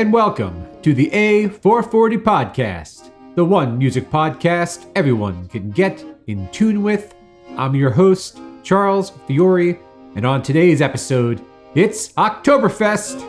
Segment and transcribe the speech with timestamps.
[0.00, 6.82] and welcome to the A440 Podcast, the one music podcast everyone can get in tune
[6.82, 7.14] with.
[7.58, 9.78] I'm your host, Charles Fiore,
[10.16, 11.44] and on today's episode,
[11.74, 13.20] it's Oktoberfest.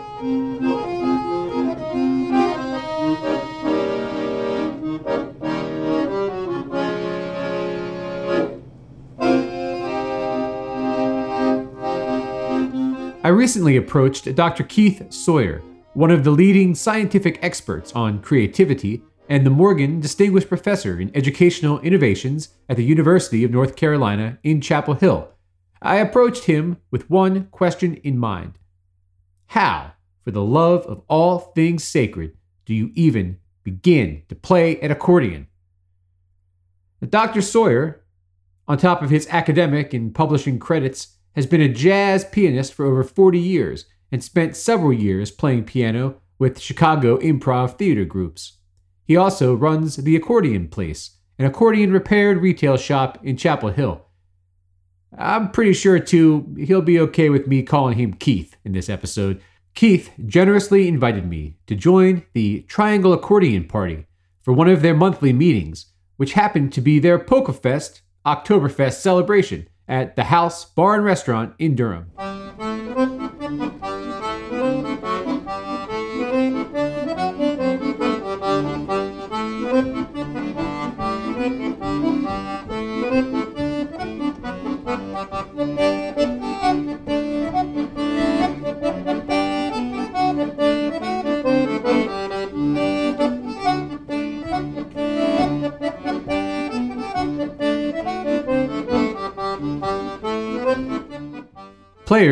[13.26, 14.64] I recently approached Dr.
[14.64, 15.62] Keith Sawyer,
[15.94, 21.82] one of the leading scientific experts on creativity and the Morgan Distinguished Professor in Educational
[21.82, 25.30] Innovations at the University of North Carolina in Chapel Hill.
[25.82, 28.54] I approached him with one question in mind
[29.48, 29.92] How,
[30.24, 35.48] for the love of all things sacred, do you even begin to play an accordion?
[37.06, 37.42] Dr.
[37.42, 38.06] Sawyer,
[38.66, 43.04] on top of his academic and publishing credits, has been a jazz pianist for over
[43.04, 48.58] 40 years and spent several years playing piano with Chicago improv theater groups.
[49.06, 54.06] He also runs the Accordion Place, an accordion repaired retail shop in Chapel Hill.
[55.18, 59.42] I'm pretty sure, too, he'll be okay with me calling him Keith in this episode.
[59.76, 64.06] Keith generously invited me to join the Triangle Accordion Party
[64.42, 65.88] for one of their monthly meetings,
[66.18, 71.76] which happened to be their PolkaFest Oktoberfest celebration at the House Bar and Restaurant in
[71.76, 72.12] Durham.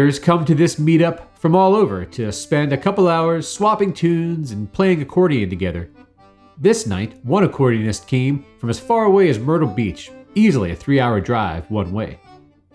[0.10, 4.50] Players come to this meetup from all over to spend a couple hours swapping tunes
[4.50, 5.92] and playing accordion together.
[6.58, 11.00] This night, one accordionist came from as far away as Myrtle Beach, easily a three
[11.00, 12.20] hour drive one way.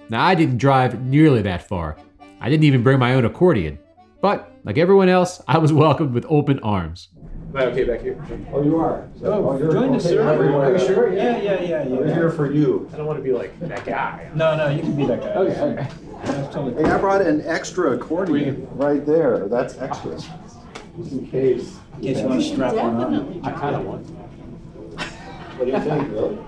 [0.08, 1.96] Now, I didn't drive nearly that far.
[2.40, 3.80] I didn't even bring my own accordion.
[4.20, 7.08] But, like everyone else, I was welcomed with open arms.
[7.50, 8.24] Am I okay back here?
[8.52, 9.08] Oh, you are?
[9.18, 10.22] So- Oh, you're join us, okay sir.
[10.22, 11.12] Are you sure?
[11.12, 12.14] Yeah, yeah, yeah, We're yeah.
[12.14, 12.88] here for you.
[12.92, 14.30] I don't want to be like that guy.
[14.36, 15.32] No, no, you can be that guy.
[15.34, 15.88] Oh, okay, okay.
[16.24, 19.48] That's Hey, I brought an extra accordion right there.
[19.48, 20.12] That's extra.
[20.16, 21.76] Just in case.
[21.96, 23.40] In case you want to strap one on.
[23.44, 24.06] I kind of want.
[24.06, 26.38] What do you think, really?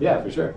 [0.00, 0.54] Yeah, for sure.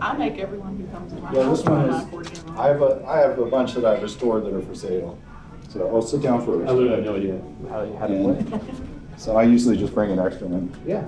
[0.00, 2.44] I make everyone who comes to my Yeah, house this one my is, accordion.
[2.58, 5.18] I have a, I have a bunch that I've restored that are for sale.
[5.68, 6.58] So, oh, sit down I first.
[6.72, 8.60] literally have no idea how, how to And- play.
[9.18, 11.04] So I usually just bring an extra one, Yeah.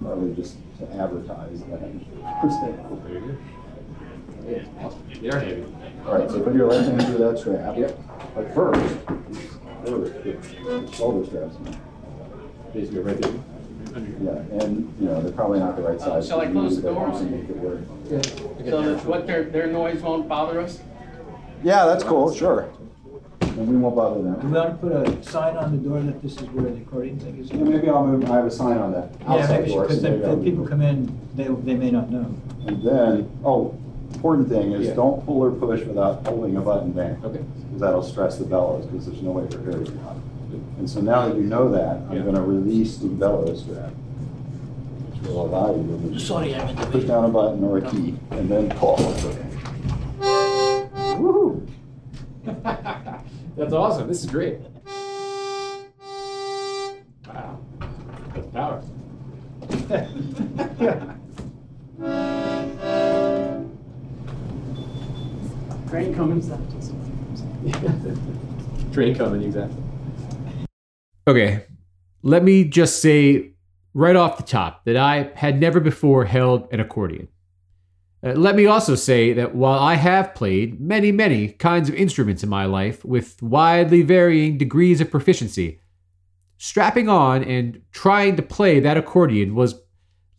[0.00, 2.00] probably just to advertise that I'm
[2.40, 3.02] for sale.
[3.04, 3.36] There you go.
[4.48, 5.02] Yeah, awesome.
[5.20, 5.64] You're heavy.
[6.06, 7.76] All right, so put your left hand through that strap.
[7.76, 7.98] Yep.
[8.34, 9.06] But first,
[9.84, 11.56] put shoulder straps.
[12.72, 13.32] Basically, right there.
[13.92, 16.28] Yeah, and, you know, they're probably not the right size.
[16.28, 17.80] Shall I close the door on make it work.
[18.68, 20.80] So that what their, their noise won't bother us?
[21.64, 22.70] Yeah, that's cool, sure.
[23.40, 24.40] And we won't bother them.
[24.40, 26.80] Do we want to put a sign on the door that this is where the
[26.80, 27.50] accordion thing is?
[27.50, 29.82] Yeah, maybe I'll move, I have a sign on that Yeah, outside maybe, door.
[29.82, 30.08] because so
[30.38, 30.70] if people it.
[30.70, 32.32] come in, they, they may not know.
[32.66, 33.76] And then, oh,
[34.20, 34.94] important thing is Yeah.
[34.96, 37.16] don't pull or push without holding a button down.
[37.24, 37.38] Okay.
[37.38, 40.16] Because that'll stress the bellows, because there's no way for air to get out.
[40.78, 42.18] And so now that you know that, Yeah.
[42.18, 43.92] I'm gonna release the bellows strap,
[45.08, 47.80] which will allow you to Sorry, I meant to push down a button or a
[47.80, 48.96] key, and then pull.
[51.16, 51.66] Woohoo!
[53.56, 54.06] That's awesome.
[54.06, 54.58] This is great.
[57.26, 57.58] Wow.
[58.34, 58.82] That's power.
[65.90, 66.40] Train coming.
[68.92, 69.82] Train coming, exactly.
[71.26, 71.64] Okay,
[72.22, 73.54] let me just say
[73.92, 77.26] right off the top that I had never before held an accordion.
[78.22, 82.44] Uh, let me also say that while I have played many, many kinds of instruments
[82.44, 85.80] in my life with widely varying degrees of proficiency,
[86.56, 89.80] strapping on and trying to play that accordion was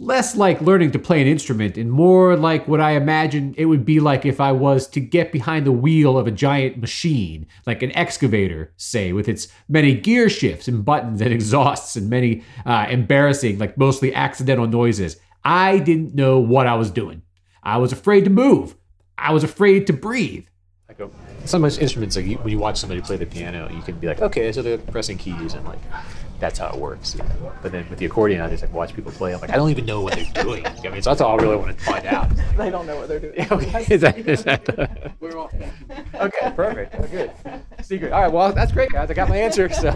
[0.01, 3.85] less like learning to play an instrument and more like what I imagine it would
[3.85, 7.83] be like if I was to get behind the wheel of a giant machine, like
[7.83, 12.87] an excavator, say, with its many gear shifts and buttons and exhausts and many uh,
[12.89, 15.17] embarrassing, like mostly accidental noises.
[15.43, 17.21] I didn't know what I was doing.
[17.61, 18.75] I was afraid to move.
[19.19, 20.47] I was afraid to breathe.
[20.87, 21.09] Like a,
[21.45, 24.21] some instruments, like you, when you watch somebody play the piano, you can be like,
[24.21, 25.79] okay, so they're pressing keys and like
[26.41, 27.15] that's how it works.
[27.15, 27.53] you know.
[27.61, 29.33] But then with the accordion, I just like watch people play.
[29.33, 30.65] I'm like, I don't even know what they're doing.
[30.65, 32.29] I mean, so that's all I really want to find out.
[32.57, 33.47] They don't know what they're doing.
[33.51, 35.49] okay, is that, is that We're all,
[36.15, 36.51] okay?
[36.55, 36.95] Perfect.
[36.99, 37.31] Oh, good.
[37.81, 38.11] Secret.
[38.11, 38.31] All right.
[38.31, 39.09] Well, that's great, guys.
[39.09, 39.69] I got my answer.
[39.69, 39.91] So.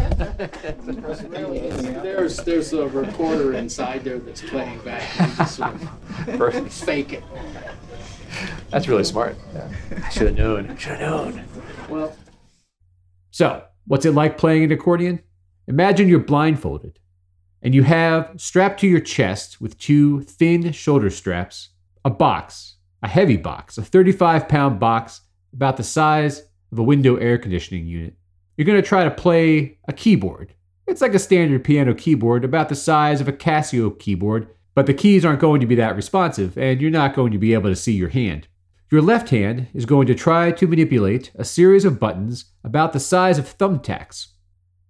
[2.02, 5.04] there's, there's a recorder inside there that's playing back.
[5.20, 7.24] You just sort of fake it.
[8.72, 9.36] That's really smart.
[10.04, 10.76] I should have known.
[10.78, 11.44] Should have known.
[11.90, 12.16] Well,
[13.32, 15.22] So, what's it like playing an accordion?
[15.68, 17.00] Imagine you're blindfolded
[17.62, 21.70] and you have strapped to your chest with two thin shoulder straps
[22.04, 25.22] a box, a heavy box, a 35 pound box
[25.54, 28.16] about the size of a window air conditioning unit.
[28.56, 30.54] You're going to try to play a keyboard.
[30.86, 34.94] It's like a standard piano keyboard, about the size of a Casio keyboard, but the
[34.94, 37.76] keys aren't going to be that responsive and you're not going to be able to
[37.76, 38.48] see your hand.
[38.92, 43.00] Your left hand is going to try to manipulate a series of buttons about the
[43.00, 44.28] size of thumbtacks.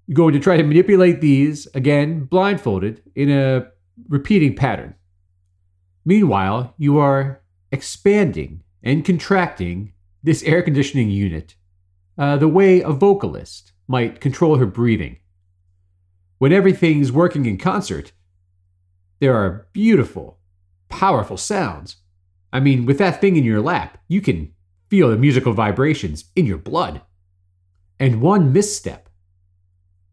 [0.08, 3.68] You're going to try to manipulate these, again, blindfolded, in a
[4.08, 4.96] repeating pattern.
[6.06, 7.42] Meanwhile, you are
[7.72, 11.56] expanding and contracting this air conditioning unit
[12.18, 15.18] uh, the way a vocalist might control her breathing.
[16.38, 18.12] When everything's working in concert,
[19.20, 20.40] there are beautiful,
[20.90, 21.98] powerful sounds.
[22.52, 24.54] I mean, with that thing in your lap, you can
[24.90, 27.02] feel the musical vibrations in your blood.
[28.00, 29.05] And one misstep,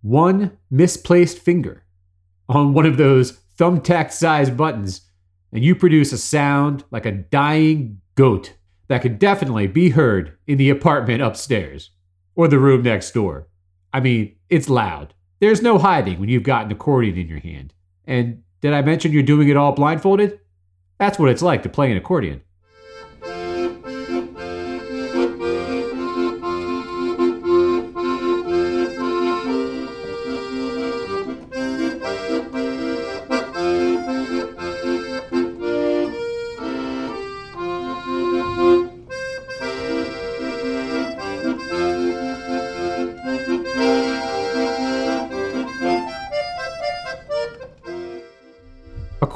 [0.03, 1.85] one misplaced finger
[2.49, 5.03] on one of those thumbtack sized buttons,
[5.53, 8.55] and you produce a sound like a dying goat
[8.89, 11.91] that could definitely be heard in the apartment upstairs
[12.35, 13.49] or the room next door.
[13.93, 15.15] I mean, it's loud.
[15.41, 17.75] There's no hiding when you've got an accordion in your hand.
[18.07, 20.39] And did I mention you're doing it all blindfolded?
[20.99, 22.43] That's what it's like to play an accordion.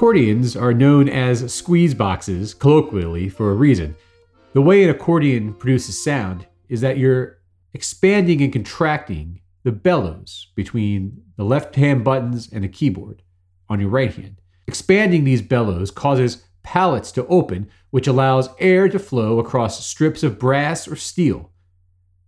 [0.06, 3.96] Accordions are known as squeeze boxes, colloquially, for a reason.
[4.52, 7.38] The way an accordion produces sound is that you're
[7.74, 13.22] expanding and contracting the bellows between the left hand buttons and the keyboard
[13.68, 14.40] on your right hand.
[14.68, 20.38] Expanding these bellows causes pallets to open, which allows air to flow across strips of
[20.38, 21.50] brass or steel.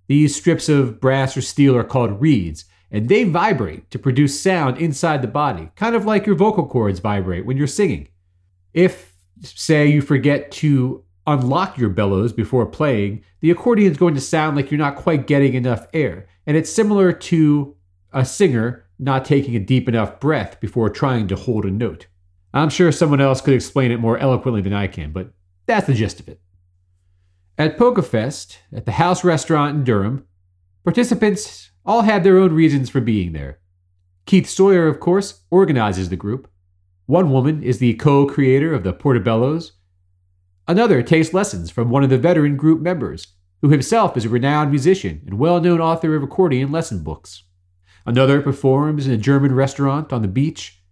[0.09, 4.79] These strips of brass or steel are called reeds, and they vibrate to produce sound
[4.79, 8.09] inside the body, kind of like your vocal cords vibrate when you're singing.
[8.73, 14.21] If, say, you forget to unlock your bellows before playing, the accordion is going to
[14.21, 16.27] sound like you're not quite getting enough air.
[16.47, 17.77] And it's similar to
[18.13, 22.07] a singer not taking a deep enough breath before trying to hold a note.
[22.55, 25.31] I'm sure someone else could explain it more eloquently than I can, but
[25.67, 26.41] that's the gist of it.
[27.59, 30.25] At PolkaFest, at the House Restaurant in Durham,
[30.85, 33.59] participants all had their own reasons for being there.
[34.27, 36.47] Keith Sawyer, of course, organizes the group.
[37.07, 39.73] One woman is the co creator of the Portobellos.
[40.69, 43.29] Another takes lessons from one of the veteran group members,
[43.63, 47.45] who himself is a renowned musician and well known author of accordion lesson books.
[48.05, 50.83] Another performs in a German restaurant on the beach,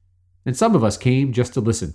[0.46, 1.94] and some of us came just to listen.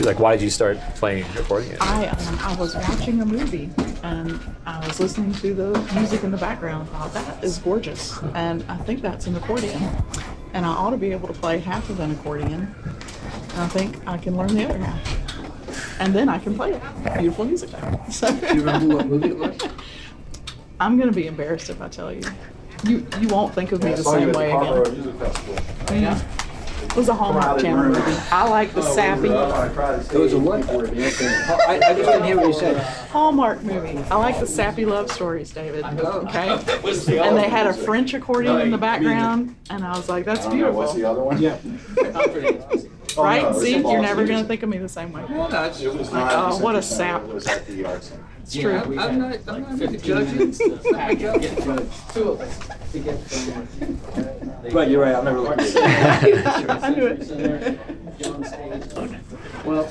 [0.00, 1.76] Like, why did you start playing accordion?
[1.80, 3.70] I um, I was watching a movie
[4.02, 6.88] and I was listening to the music in the background.
[6.94, 9.80] I thought that is gorgeous, and I think that's an accordion,
[10.52, 12.74] and I ought to be able to play half of an accordion.
[13.52, 16.82] And I think I can learn the other half, and then I can play it.
[17.18, 17.70] Beautiful music.
[18.10, 19.56] So Do you remember what movie it was?
[20.80, 22.22] I'm gonna be embarrassed if I tell you.
[22.84, 24.82] You you won't think of me I the saw you same at the way Carver
[24.82, 24.94] again.
[24.94, 25.96] Music Festival.
[25.96, 26.22] Yeah.
[26.92, 28.20] It was a Hallmark Channel movie.
[28.30, 30.62] I like the oh, sappy uh, It was a what?
[30.72, 32.76] Oh, I, I just didn't hear what you said.
[33.08, 33.96] Hallmark movie.
[34.10, 35.86] I like the sappy love stories, David.
[35.86, 36.50] Okay.
[37.22, 40.74] And they had a French accordion in the background, and I was like, that's beautiful.
[40.74, 41.40] what's the other one?
[41.40, 41.56] Yeah.
[43.14, 43.42] Oh, Right?
[43.42, 45.22] no, See, you're never going to think of me the same way.
[45.28, 46.32] No, It was not.
[46.32, 47.22] Oh, it was what a sap.
[47.24, 48.24] It was at the Art Center.
[48.42, 48.74] It's yeah, true.
[48.74, 50.50] I'm I'm not, I'm not here to judge you.
[52.12, 52.58] two of us
[52.92, 54.74] to get from.
[54.74, 55.76] But you're right, I've never looked it.
[56.68, 57.78] I knew it.
[59.64, 59.84] Well,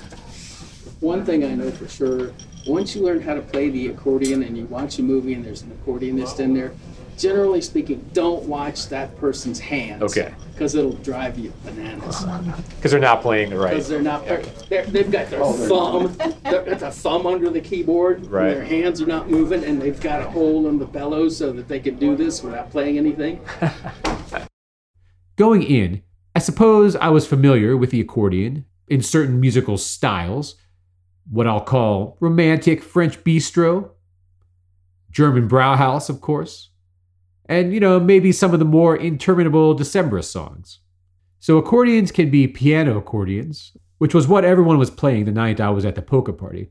[1.00, 2.34] one thing I know for sure,
[2.68, 5.62] once you learn how to play the accordion and you watch a movie and there's
[5.62, 6.74] an accordionist in there,
[7.18, 10.02] generally speaking, don't watch that person's hands.
[10.04, 10.34] Okay.
[10.54, 12.26] Because it'll drive you bananas.
[12.76, 13.72] Because they're not playing the right.
[13.72, 17.50] Because they're not, they're, they're, they've got their oh, thumb, they've got the thumb under
[17.52, 18.26] the keyboard.
[18.26, 18.56] Right.
[18.56, 21.68] Their hands are not moving and they've got a hole in the bellows so that
[21.68, 23.40] they can do this without playing anything.
[25.36, 26.04] Going in,
[26.36, 30.56] I suppose I was familiar with the accordion in certain musical styles,
[31.30, 33.92] what I'll call romantic French bistro,
[35.12, 36.70] German Brauhaus, of course,
[37.46, 40.80] and, you know, maybe some of the more interminable December songs.
[41.40, 45.70] So accordions can be piano accordions, which was what everyone was playing the night I
[45.70, 46.70] was at the polka party.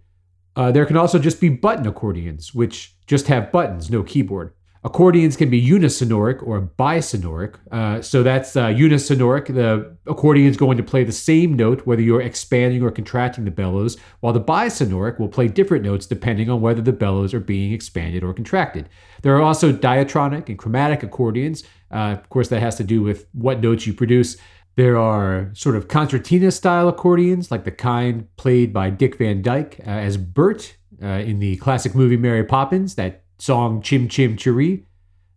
[0.56, 4.52] Uh, there can also just be button accordions, which just have buttons, no keyboard.
[4.82, 7.56] Accordions can be unisonoric or bisonoric.
[7.70, 9.54] Uh, so that's uh, unisonoric.
[9.54, 13.50] The accordion is going to play the same note whether you're expanding or contracting the
[13.50, 17.72] bellows, while the bisonoric will play different notes depending on whether the bellows are being
[17.72, 18.88] expanded or contracted.
[19.20, 21.62] There are also diatonic and chromatic accordions.
[21.92, 24.38] Uh, of course, that has to do with what notes you produce.
[24.76, 29.78] There are sort of concertina style accordions, like the kind played by Dick Van Dyke
[29.80, 34.84] uh, as Bert uh, in the classic movie Mary Poppins, that song Chim Chim Cheree.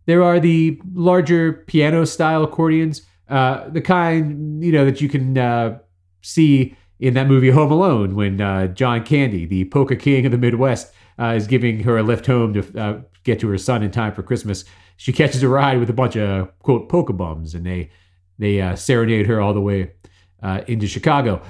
[0.06, 5.36] There are the larger piano style accordions, uh, the kind you know that you can
[5.38, 5.78] uh,
[6.22, 10.38] see in that movie Home Alone when uh, John Candy, the polka king of the
[10.38, 13.90] Midwest, uh, is giving her a lift home to uh, get to her son in
[13.90, 14.64] time for Christmas.
[14.96, 17.90] She catches a ride with a bunch of quote polka bums, and they
[18.38, 19.92] they uh, serenade her all the way
[20.66, 21.40] into Chicago.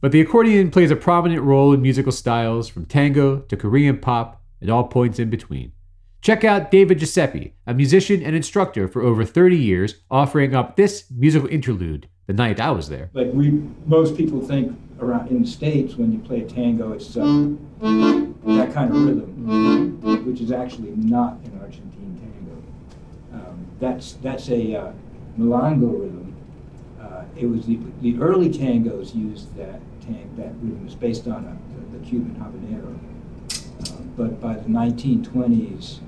[0.00, 4.42] But the accordion plays a prominent role in musical styles from tango to Korean pop
[4.60, 5.72] and all points in between.
[6.20, 11.04] Check out David Giuseppe, a musician and instructor for over 30 years, offering up this
[11.10, 13.08] musical interlude the night I was there.
[13.14, 17.16] Like we, most people think around in the States when you play a tango, it's
[17.16, 22.62] uh, that kind of rhythm, which is actually not an Argentine tango.
[23.32, 24.92] Um, that's, that's a uh,
[25.36, 26.36] rhythm.
[27.00, 30.82] Uh, it was the, the early tangos used that tang, that rhythm.
[30.84, 32.98] It's based on a, the, the Cuban habanero.
[33.88, 36.00] Uh, but by the 1920s,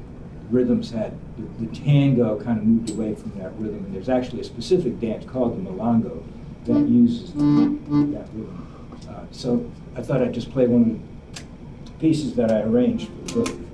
[0.50, 4.40] rhythms had the, the, tango kind of moved away from that rhythm, and there's actually
[4.40, 6.23] a specific dance called the milonga
[6.66, 8.66] that uses that rhythm.
[9.09, 11.02] Uh, so I thought I'd just play one
[11.35, 13.69] of the pieces that I arranged for the book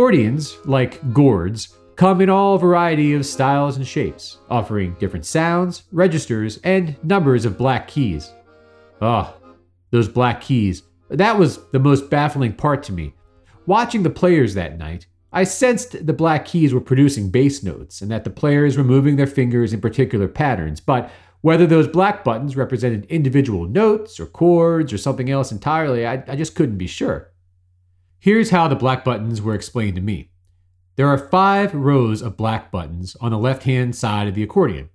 [0.00, 6.58] Accordions, like gourds, come in all variety of styles and shapes, offering different sounds, registers,
[6.64, 8.32] and numbers of black keys.
[9.02, 9.52] Ah, oh,
[9.90, 10.84] those black keys.
[11.10, 13.12] That was the most baffling part to me.
[13.66, 18.10] Watching the players that night, I sensed the black keys were producing bass notes and
[18.10, 21.10] that the players were moving their fingers in particular patterns, but
[21.42, 26.36] whether those black buttons represented individual notes or chords or something else entirely, I, I
[26.36, 27.30] just couldn't be sure.
[28.22, 30.30] Here's how the black buttons were explained to me.
[30.96, 34.90] There are five rows of black buttons on the left hand side of the accordion.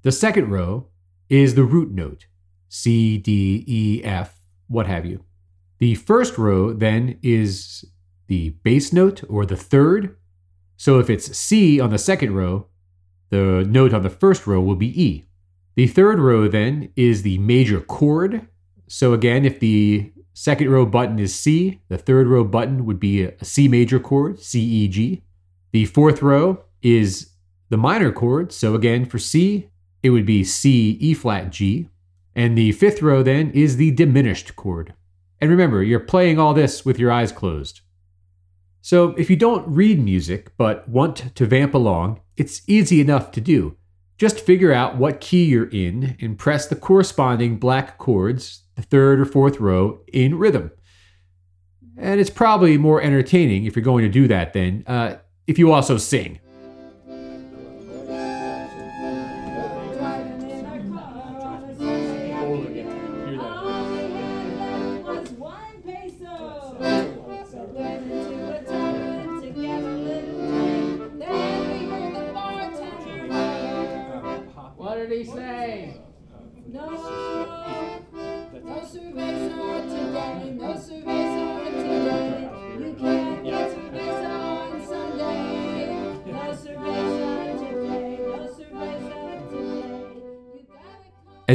[0.00, 0.86] The second row
[1.28, 2.24] is the root note
[2.70, 4.36] C, D, E, F,
[4.68, 5.24] what have you.
[5.80, 7.84] The first row then is
[8.26, 10.16] the bass note or the third.
[10.78, 12.68] So if it's C on the second row,
[13.28, 15.26] the note on the first row will be E.
[15.74, 18.48] The third row then is the major chord.
[18.88, 21.80] So again, if the Second row button is C.
[21.88, 25.22] The third row button would be a C major chord, C, E, G.
[25.72, 27.30] The fourth row is
[27.70, 28.52] the minor chord.
[28.52, 29.70] So again, for C,
[30.02, 31.88] it would be C, E flat, G.
[32.34, 34.92] And the fifth row then is the diminished chord.
[35.40, 37.80] And remember, you're playing all this with your eyes closed.
[38.82, 43.40] So if you don't read music but want to vamp along, it's easy enough to
[43.40, 43.78] do.
[44.18, 49.20] Just figure out what key you're in and press the corresponding black chords the third
[49.20, 50.70] or fourth row in rhythm.
[51.98, 55.16] And it's probably more entertaining if you're going to do that than uh,
[55.46, 56.40] if you also sing.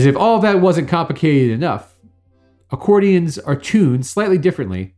[0.02, 1.94] As if all that wasn't complicated enough,
[2.72, 4.96] accordions are tuned slightly differently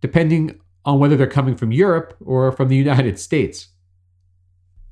[0.00, 3.68] depending on whether they're coming from Europe or from the United States.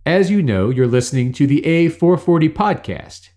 [0.04, 3.30] As you know, you're listening to the A440 podcast,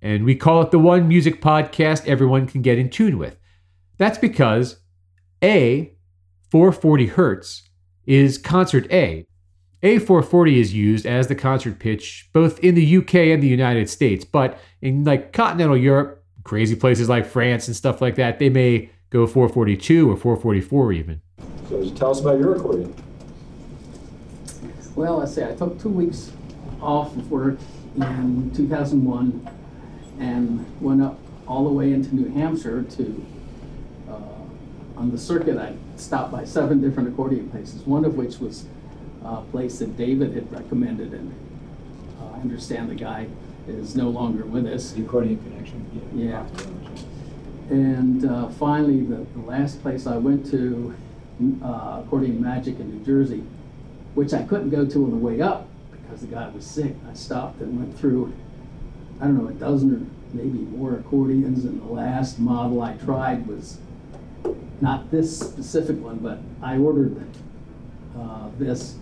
[0.00, 3.36] and we call it the one music podcast everyone can get in tune with.
[3.98, 4.78] That's because
[5.42, 5.92] A,
[6.50, 7.68] 440 hertz,
[8.06, 9.26] is concert A.
[9.84, 14.24] A440 is used as the concert pitch both in the UK and the United States,
[14.24, 18.88] but in like continental Europe, crazy places like France and stuff like that, they may
[19.10, 21.20] go 442 or 444 even.
[21.68, 22.94] So tell us about your accordion.
[24.94, 26.32] Well, let's say I took two weeks
[26.80, 27.58] off of work
[27.96, 29.50] in 2001
[30.18, 33.26] and went up all the way into New Hampshire to,
[34.08, 34.14] uh,
[34.96, 38.64] on the circuit, I stopped by seven different accordion places, one of which was
[39.24, 41.12] a place that David had recommended.
[41.12, 41.34] And
[42.20, 43.28] uh, I understand the guy
[43.66, 44.92] is no longer with us.
[44.92, 46.30] The accordion connection, yeah.
[46.30, 46.46] Yeah.
[47.70, 50.94] And uh, finally, the, the last place I went to,
[51.64, 53.42] uh, Accordion Magic in New Jersey,
[54.14, 56.94] which I couldn't go to on the way up because the guy was sick.
[57.10, 58.32] I stopped and went through,
[59.20, 63.46] I don't know, a dozen or maybe more accordions, and the last model I tried
[63.46, 63.78] was
[64.80, 67.24] not this specific one, but I ordered
[68.18, 68.96] uh, this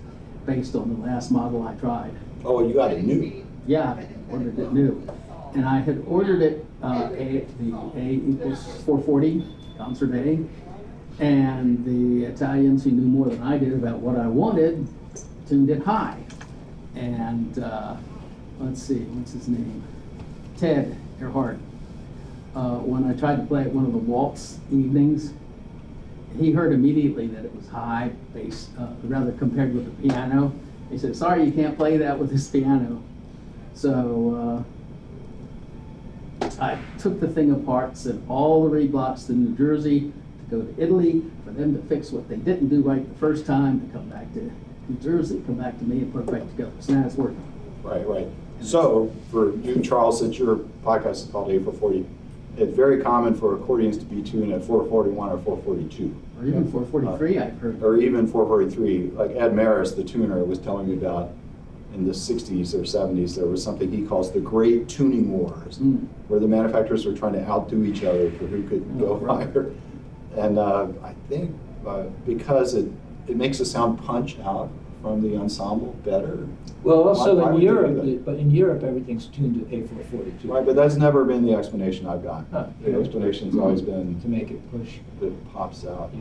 [0.47, 2.13] based on the last model I tried.
[2.45, 3.45] Oh, you got it new.
[3.67, 5.07] Yeah, I ordered it new.
[5.55, 9.45] And I had ordered it, uh, A, the A equals 440,
[9.77, 10.45] concert A.
[11.23, 14.89] And the Italians who knew more than I did about what I wanted
[15.47, 16.19] tuned it high.
[16.95, 17.97] And uh,
[18.59, 19.83] let's see, what's his name?
[20.57, 21.59] Ted Earhart.
[22.55, 25.33] Uh, when I tried to play at one of the waltz evenings,
[26.39, 30.53] he heard immediately that it was high bass, uh, rather compared with the piano.
[30.91, 33.03] He said, "Sorry, you can't play that with this piano."
[33.75, 34.64] So
[36.40, 40.12] uh, I took the thing apart, sent all the reed blocks to New Jersey
[40.51, 43.47] to go to Italy for them to fix what they didn't do right the first
[43.47, 44.51] time, to come back to
[44.88, 46.73] New Jersey, come back to me, and put it back together.
[46.81, 47.42] So now it's working.
[47.83, 48.29] Right, right.
[48.61, 52.07] So for you, Charles, since your podcast is called A440,
[52.57, 56.15] it's very common for accordions to be tuned at 441 or 442.
[56.38, 57.83] Or even 443, I've heard.
[57.83, 59.11] or even 443.
[59.17, 61.31] Like Ed Maris, the tuner, was telling me about
[61.95, 66.07] in the 60s or 70s, there was something he calls the Great Tuning Wars, Mm.
[66.29, 69.47] where the manufacturers were trying to outdo each other for who could Oh, go right.
[69.47, 69.71] higher.
[70.37, 71.55] And uh, I think
[71.87, 72.91] uh, because it,
[73.29, 74.71] it makes the sound punch out
[75.03, 76.47] from the ensemble better.
[76.85, 77.73] Well, also Why- why in would they do
[78.11, 80.53] Europe, but in Europe, everything's tuned to A four forty-two.
[80.53, 82.45] Right, but that's never been the explanation I've got.
[82.53, 82.67] Huh.
[82.85, 86.11] The explanation's always been To make it push, that pops out.
[86.15, 86.21] yeah,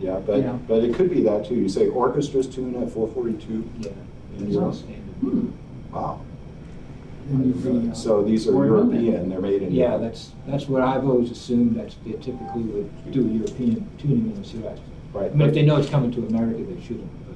[0.00, 0.58] Yeah, but, Yeah.
[0.68, 1.54] but it could be that too.
[1.56, 3.64] You say orchestras tune at 442?
[3.80, 3.90] yeah.
[4.38, 4.74] In Europe?
[5.20, 5.48] Hmm.
[5.92, 6.20] Wow.
[7.30, 9.04] And uh, So these are Or London.
[9.04, 10.02] European, they're made in Yeah, Europe.
[10.02, 14.42] that's, that's what I've always assumed, that they typically would do a European tuning in
[14.42, 14.78] the US.
[15.12, 15.30] Right.
[15.30, 17.27] I mean, if they know it's coming to America, they shouldn't, but.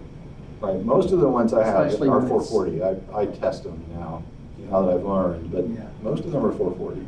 [0.62, 2.82] Right, most of the ones I have Especially are when it's- 440.
[3.14, 4.22] I, I test them now,
[4.70, 5.86] now that I've learned, but Yeah.
[6.02, 7.00] most of them are 440.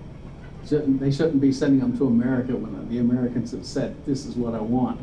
[0.67, 4.35] Shouldn't, they shouldn't be sending them to America when the Americans have said, this is
[4.35, 5.01] what I want.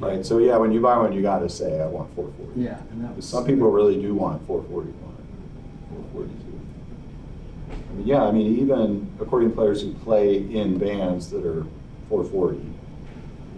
[0.00, 2.60] Right, so yeah, when you buy one, you gotta say, I want 440.
[2.60, 3.24] Yeah, and that was.
[3.26, 4.92] Some people really do want 441,
[6.12, 6.60] 442.
[7.70, 11.64] I mean, yeah, I mean, even accordion players who play in bands that are
[12.10, 12.58] 440,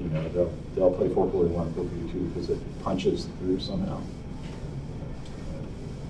[0.01, 4.01] you know, they'll, they'll play 441, 442 because it punches through somehow.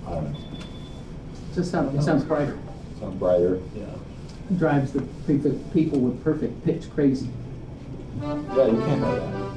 [0.07, 0.39] I don't know,
[1.53, 2.57] Just sounds, it sounds brighter.
[2.99, 3.59] sounds brighter.
[3.75, 3.85] Yeah.
[4.57, 7.29] Drives the people, people with perfect pitch crazy.
[8.21, 9.50] Yeah, you can't have that.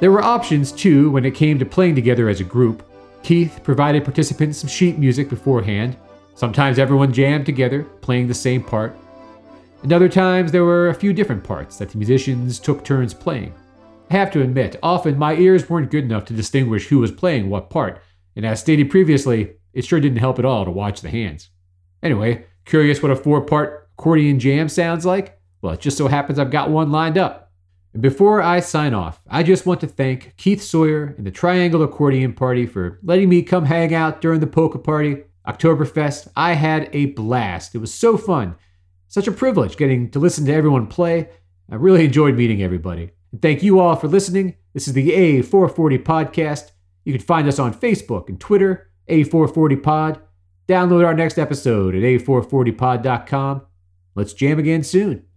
[0.00, 2.84] There were options too when it came to playing together as a group.
[3.24, 5.96] Keith provided participants some sheet music beforehand.
[6.36, 8.96] Sometimes everyone jammed together, playing the same part.
[9.82, 13.52] And other times there were a few different parts that the musicians took turns playing.
[14.08, 17.50] I have to admit, often my ears weren't good enough to distinguish who was playing
[17.50, 18.00] what part,
[18.36, 21.50] and as stated previously, it sure didn't help at all to watch the hands.
[22.04, 25.40] Anyway, curious what a four part accordion jam sounds like?
[25.60, 27.47] Well, it just so happens I've got one lined up.
[27.98, 31.82] And before I sign off, I just want to thank Keith Sawyer and the Triangle
[31.82, 36.28] Accordion Party for letting me come hang out during the polka party, Oktoberfest.
[36.36, 37.74] I had a blast.
[37.74, 38.54] It was so fun.
[39.08, 41.28] Such a privilege getting to listen to everyone play.
[41.68, 43.10] I really enjoyed meeting everybody.
[43.32, 44.54] And thank you all for listening.
[44.74, 46.70] This is the A440 podcast.
[47.04, 50.20] You can find us on Facebook and Twitter, A440pod.
[50.68, 53.62] Download our next episode at a440pod.com.
[54.14, 55.27] Let's jam again soon.